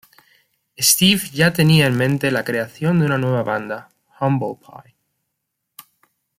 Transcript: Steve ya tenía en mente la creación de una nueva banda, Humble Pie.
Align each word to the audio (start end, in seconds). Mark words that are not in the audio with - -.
Steve 0.79 1.29
ya 1.31 1.53
tenía 1.53 1.85
en 1.85 1.95
mente 1.95 2.31
la 2.31 2.43
creación 2.43 2.97
de 2.97 3.05
una 3.05 3.19
nueva 3.19 3.43
banda, 3.43 3.91
Humble 4.19 4.55
Pie. 4.59 4.95